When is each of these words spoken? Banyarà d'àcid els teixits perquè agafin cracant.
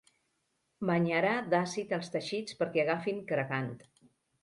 Banyarà 0.91 1.35
d'àcid 1.53 1.95
els 1.99 2.11
teixits 2.17 2.61
perquè 2.65 2.85
agafin 2.89 3.25
cracant. 3.35 3.73